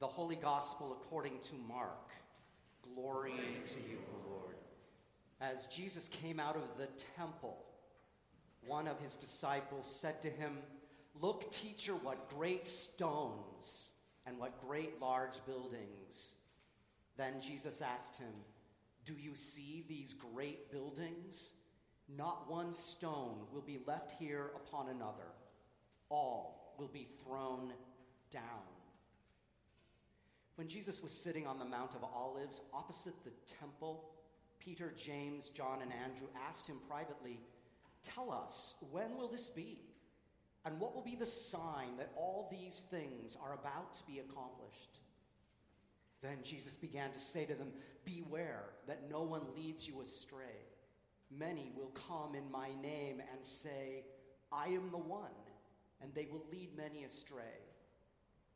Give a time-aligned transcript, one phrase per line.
[0.00, 2.10] The Holy Gospel according to Mark.
[2.94, 4.54] Glory to you, O Lord.
[5.40, 6.86] As Jesus came out of the
[7.16, 7.64] temple,
[8.64, 10.58] one of his disciples said to him,
[11.20, 13.90] Look, teacher, what great stones
[14.24, 16.34] and what great large buildings.
[17.16, 18.32] Then Jesus asked him,
[19.04, 21.54] Do you see these great buildings?
[22.16, 25.32] Not one stone will be left here upon another,
[26.08, 27.72] all will be thrown
[28.30, 28.77] down.
[30.58, 34.10] When Jesus was sitting on the Mount of Olives opposite the temple,
[34.58, 37.38] Peter, James, John, and Andrew asked him privately,
[38.02, 39.78] Tell us, when will this be?
[40.64, 44.98] And what will be the sign that all these things are about to be accomplished?
[46.22, 47.70] Then Jesus began to say to them,
[48.04, 50.66] Beware that no one leads you astray.
[51.30, 54.02] Many will come in my name and say,
[54.50, 55.38] I am the one,
[56.02, 57.62] and they will lead many astray.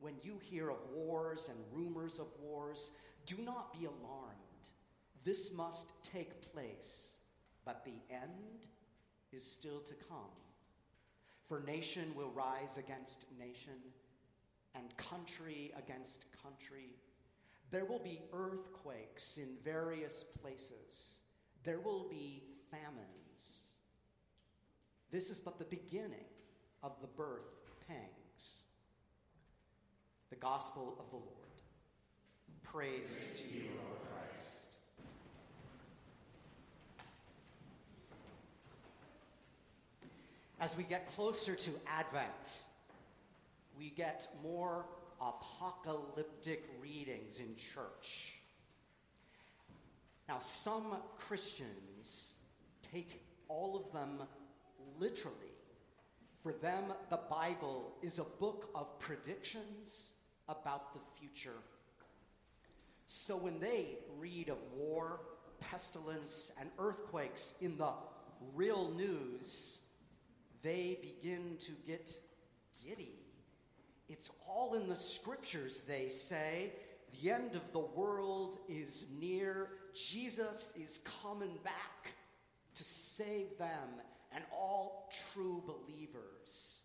[0.00, 2.90] When you hear of wars and rumors of wars,
[3.26, 4.34] do not be alarmed.
[5.24, 7.14] This must take place,
[7.64, 8.66] but the end
[9.32, 10.30] is still to come.
[11.46, 13.80] For nation will rise against nation,
[14.74, 16.90] and country against country.
[17.70, 21.20] There will be earthquakes in various places.
[21.64, 23.64] There will be famines.
[25.10, 26.28] This is but the beginning
[26.82, 27.54] of the birth
[27.86, 28.64] pangs.
[30.30, 31.28] The Gospel of the Lord.
[32.62, 34.66] Praise, Praise to you, Lord Christ.
[40.60, 42.26] As we get closer to Advent,
[43.78, 44.84] we get more
[45.20, 48.34] apocalyptic readings in church.
[50.28, 52.34] Now, some Christians
[52.92, 54.26] take all of them
[54.98, 55.36] literally.
[56.42, 60.10] For them, the Bible is a book of predictions
[60.48, 61.56] about the future.
[63.06, 65.20] So when they read of war,
[65.60, 67.92] pestilence, and earthquakes in the
[68.54, 69.78] real news,
[70.62, 72.10] they begin to get
[72.84, 73.18] giddy.
[74.08, 76.72] It's all in the scriptures, they say.
[77.20, 79.70] The end of the world is near.
[79.94, 82.12] Jesus is coming back
[82.74, 83.88] to save them
[84.34, 86.80] and all true believers.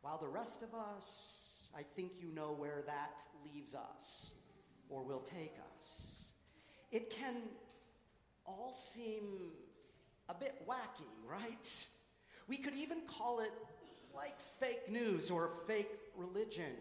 [0.00, 1.37] While the rest of us,
[1.76, 4.32] I think you know where that leaves us
[4.88, 6.32] or will take us.
[6.90, 7.34] It can
[8.46, 9.22] all seem
[10.28, 11.86] a bit wacky, right?
[12.48, 13.52] We could even call it
[14.14, 16.72] like fake news or fake religion.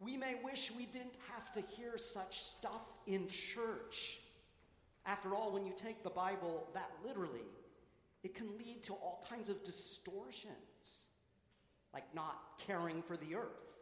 [0.00, 4.18] We may wish we didn't have to hear such stuff in church.
[5.04, 7.46] After all, when you take the Bible that literally,
[8.24, 10.50] it can lead to all kinds of distortions,
[11.94, 13.75] like not caring for the earth,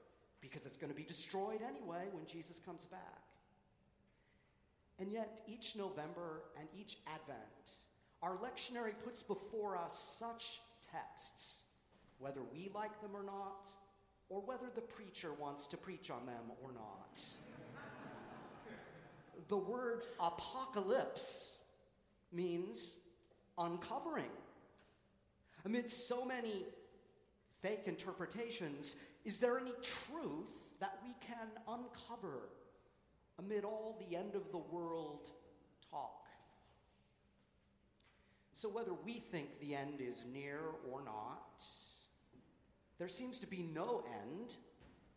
[0.45, 3.23] because it's going to be destroyed anyway when Jesus comes back.
[4.99, 7.39] And yet, each November and each Advent,
[8.23, 10.61] our lectionary puts before us such
[10.93, 11.63] texts,
[12.19, 13.67] whether we like them or not,
[14.29, 17.21] or whether the preacher wants to preach on them or not.
[19.49, 21.59] the word apocalypse
[22.33, 22.99] means
[23.59, 24.31] uncovering.
[25.65, 26.67] Amid so many
[27.63, 30.47] fake interpretations, is there any truth
[30.81, 32.49] that we can uncover
[33.39, 35.31] amid all the end of the world
[35.91, 36.27] talk?
[38.53, 41.65] So, whether we think the end is near or not,
[42.99, 44.55] there seems to be no end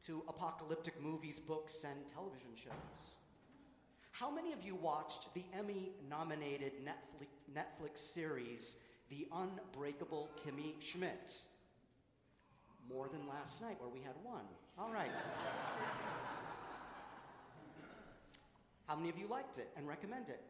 [0.05, 3.17] to apocalyptic movies, books, and television shows.
[4.11, 8.77] How many of you watched the Emmy nominated Netflix, Netflix series,
[9.09, 11.35] The Unbreakable Kimmy Schmidt?
[12.89, 14.45] More than last night, where we had one.
[14.77, 15.11] All right.
[18.87, 20.41] How many of you liked it and recommend it?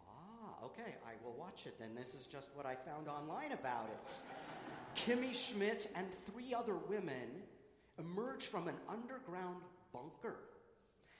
[0.00, 1.94] Ah, okay, I will watch it then.
[1.94, 4.12] This is just what I found online about it.
[4.96, 7.42] Kimmy Schmidt and three other women
[7.98, 9.56] emerge from an underground
[9.92, 10.36] bunker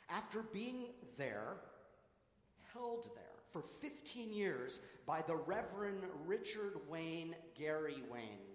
[0.08, 0.86] after being
[1.16, 1.56] there,
[2.72, 8.51] held there for 15 years by the Reverend Richard Wayne Gary Wayne.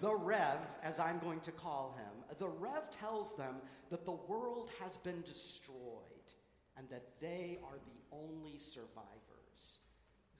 [0.00, 3.56] The Rev, as I'm going to call him, the Rev tells them
[3.90, 6.02] that the world has been destroyed
[6.76, 9.78] and that they are the only survivors.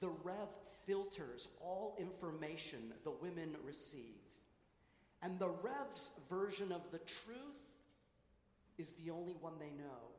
[0.00, 0.48] The Rev
[0.86, 4.20] filters all information the women receive.
[5.22, 7.36] And the Rev's version of the truth
[8.78, 10.10] is the only one they know.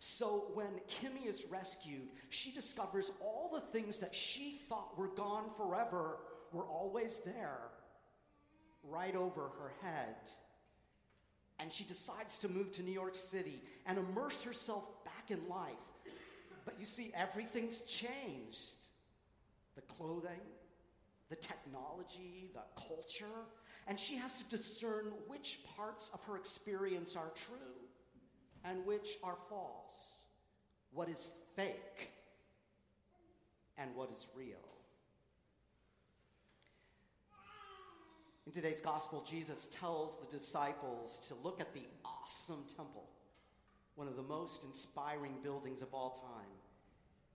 [0.00, 5.50] So when Kimmy is rescued, she discovers all the things that she thought were gone
[5.56, 6.16] forever
[6.52, 7.70] were always there,
[8.90, 10.16] right over her head.
[11.58, 15.74] and she decides to move to New York City and immerse herself back in life.
[16.64, 18.86] But you see, everything's changed
[19.76, 20.40] the clothing,
[21.28, 23.46] the technology, the culture,
[23.86, 27.76] and she has to discern which parts of her experience are true
[28.64, 30.24] and which are false,
[30.92, 32.10] what is fake
[33.78, 34.68] and what is real.
[38.46, 43.08] In today's gospel, Jesus tells the disciples to look at the awesome temple,
[43.94, 46.50] one of the most inspiring buildings of all time.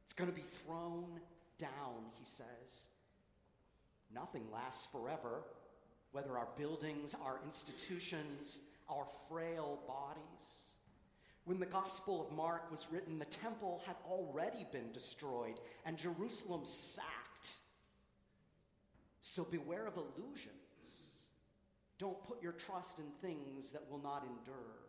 [0.06, 1.22] It's going to be thrown
[1.58, 2.88] down, he says.
[4.14, 5.44] Nothing lasts forever,
[6.12, 8.60] whether our buildings, our institutions,
[8.90, 10.24] our frail bodies.
[11.46, 15.56] When the Gospel of Mark was written, the temple had already been destroyed
[15.86, 17.08] and Jerusalem sacked.
[19.22, 20.67] So beware of illusions.
[22.00, 24.88] Don't put your trust in things that will not endure.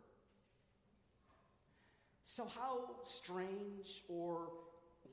[2.23, 4.49] So, how strange or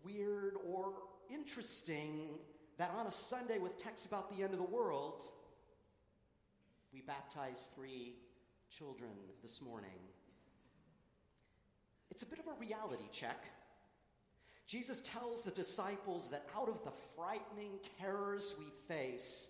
[0.05, 0.93] weird or
[1.31, 2.39] interesting
[2.79, 5.25] that on a Sunday with texts about the end of the world,
[6.93, 8.17] we baptize three
[8.71, 9.11] children
[9.43, 9.99] this morning.
[12.11, 13.45] It's a bit of a reality check.
[14.67, 19.49] Jesus tells the disciples that out of the frightening terrors we face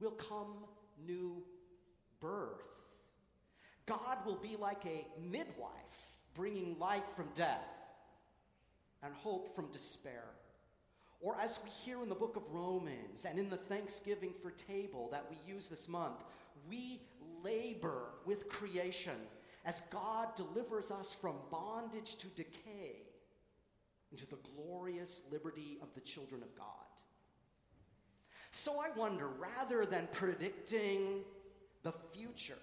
[0.00, 0.64] will come
[1.06, 1.42] new.
[3.86, 5.70] God will be like a midwife,
[6.34, 7.68] bringing life from death
[9.02, 10.24] and hope from despair.
[11.20, 15.08] Or as we hear in the book of Romans and in the Thanksgiving for table
[15.12, 16.22] that we use this month,
[16.68, 17.00] we
[17.44, 19.16] labor with creation
[19.64, 23.02] as God delivers us from bondage to decay
[24.10, 26.66] into the glorious liberty of the children of God.
[28.50, 31.24] So I wonder, rather than predicting
[31.82, 32.58] the future,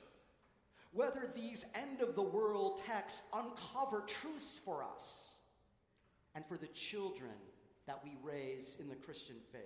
[0.91, 5.31] whether these end of the world texts uncover truths for us
[6.35, 7.31] and for the children
[7.85, 9.61] that we raise in the Christian faith.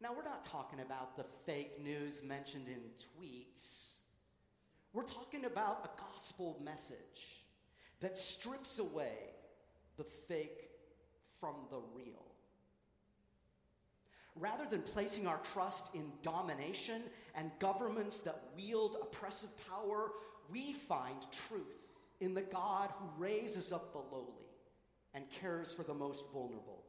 [0.00, 2.80] Now, we're not talking about the fake news mentioned in
[3.22, 3.98] tweets.
[4.92, 7.44] We're talking about a gospel message
[8.00, 9.14] that strips away
[9.96, 10.70] the fake
[11.38, 12.31] from the real.
[14.36, 17.02] Rather than placing our trust in domination
[17.34, 20.12] and governments that wield oppressive power,
[20.50, 21.18] we find
[21.48, 21.82] truth
[22.20, 24.46] in the God who raises up the lowly
[25.14, 26.82] and cares for the most vulnerable.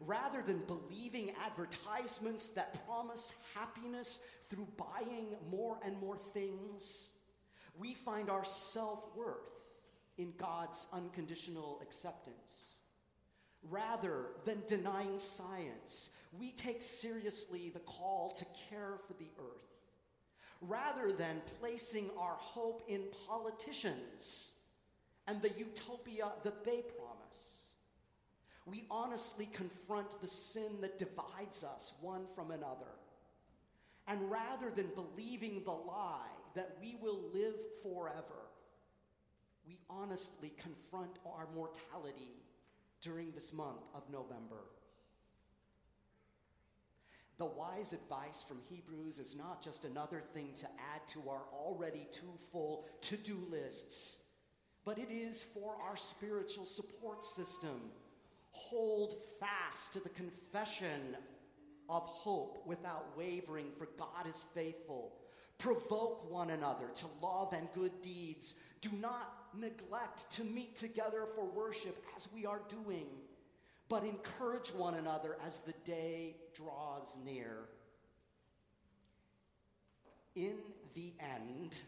[0.00, 7.10] Rather than believing advertisements that promise happiness through buying more and more things,
[7.76, 9.50] we find our self worth
[10.16, 12.77] in God's unconditional acceptance.
[13.62, 19.68] Rather than denying science, we take seriously the call to care for the earth.
[20.60, 24.52] Rather than placing our hope in politicians
[25.26, 27.18] and the utopia that they promise,
[28.66, 32.92] we honestly confront the sin that divides us one from another.
[34.06, 38.48] And rather than believing the lie that we will live forever,
[39.66, 42.42] we honestly confront our mortality
[43.00, 44.62] during this month of November.
[47.38, 52.08] The wise advice from Hebrews is not just another thing to add to our already
[52.12, 54.18] too full to do lists,
[54.84, 57.90] but it is for our spiritual support system
[58.50, 61.16] Hold fast to the confession
[61.88, 65.12] of hope without wavering, for God is faithful.
[65.58, 68.54] Provoke one another to love and good deeds.
[68.80, 73.06] Do not neglect to meet together for worship as we are doing,
[73.88, 77.64] but encourage one another as the day draws near.
[80.36, 80.58] In
[80.94, 81.80] the end,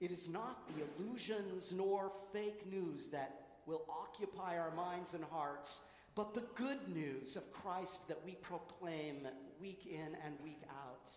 [0.00, 5.82] it is not the illusions nor fake news that will occupy our minds and hearts,
[6.14, 9.26] but the good news of Christ that we proclaim
[9.60, 11.10] week in and week out.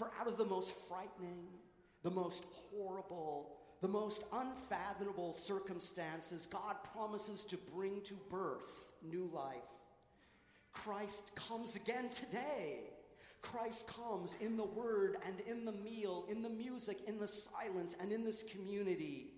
[0.00, 1.44] For out of the most frightening,
[2.02, 9.56] the most horrible, the most unfathomable circumstances, God promises to bring to birth new life.
[10.72, 12.78] Christ comes again today.
[13.42, 17.94] Christ comes in the word and in the meal, in the music, in the silence,
[18.00, 19.34] and in this community.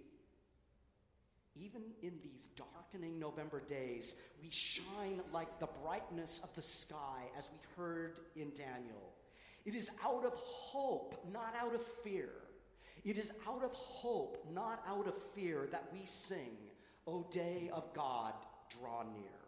[1.57, 7.49] Even in these darkening November days, we shine like the brightness of the sky, as
[7.53, 9.12] we heard in Daniel.
[9.65, 12.31] It is out of hope, not out of fear.
[13.05, 16.57] It is out of hope, not out of fear, that we sing,
[17.07, 18.35] O day of God,
[18.81, 19.42] draw near.